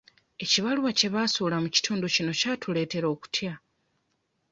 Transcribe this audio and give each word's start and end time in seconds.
Ekibaluwa 0.43 0.91
kye 0.97 1.07
baasuula 1.13 1.57
mu 1.63 1.69
kitundu 1.75 2.05
kino 2.15 2.31
kyatuleetera 2.39 3.07
okutya. 3.13 3.53